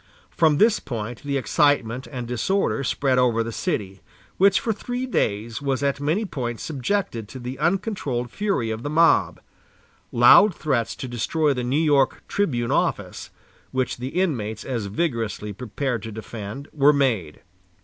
[0.31, 4.01] From this point the excitement and disorder spread over the city,
[4.37, 8.89] which for three days was at many points subjected to the uncontrolled fury of the
[8.89, 9.39] mob.
[10.11, 13.29] Loud threats to destroy the New York "Tribune" office,
[13.69, 17.41] which the inmates as vigorously prepared to defend, were made.